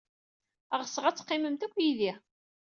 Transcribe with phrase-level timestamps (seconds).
[0.79, 2.11] Ɣseɣ ad teqqimemt akk yid-i.